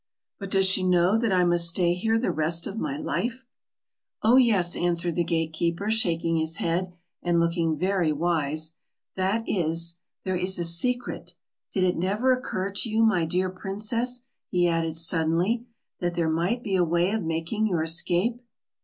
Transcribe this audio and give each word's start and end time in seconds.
"But 0.39 0.49
does 0.49 0.65
she 0.65 0.81
know 0.81 1.15
that 1.19 1.31
I 1.31 1.43
must 1.43 1.69
stay 1.69 1.93
here 1.93 2.17
the 2.17 2.31
rest 2.31 2.65
of 2.65 2.79
my 2.79 2.97
life?" 2.97 3.45
"Oh 4.23 4.35
yes," 4.37 4.75
answered 4.75 5.13
the 5.13 5.23
gate 5.23 5.53
keeper, 5.53 5.91
shaking 5.91 6.37
his 6.37 6.57
head, 6.57 6.91
and 7.21 7.39
looking 7.39 7.77
very 7.77 8.11
wise. 8.11 8.73
"That 9.15 9.43
is 9.47 9.99
there 10.23 10.35
is 10.35 10.57
a 10.57 10.65
secret 10.65 11.35
did 11.71 11.83
it 11.83 11.97
never 11.97 12.31
occur 12.31 12.71
to 12.71 12.89
you, 12.89 13.03
my 13.03 13.25
dear 13.25 13.51
princess," 13.51 14.23
he 14.49 14.67
added, 14.67 14.95
suddenly, 14.95 15.67
"that 15.99 16.15
there 16.15 16.31
might 16.31 16.63
be 16.63 16.75
a 16.75 16.83
way 16.83 17.11
of 17.11 17.21
making 17.21 17.67
your 17.67 17.83
escape?" 17.83 18.41